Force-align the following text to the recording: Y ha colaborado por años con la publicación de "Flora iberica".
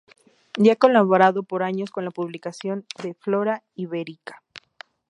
Y 0.57 0.71
ha 0.71 0.75
colaborado 0.77 1.43
por 1.43 1.61
años 1.61 1.91
con 1.91 2.03
la 2.05 2.09
publicación 2.09 2.87
de 3.03 3.13
"Flora 3.13 3.61
iberica". 3.75 4.41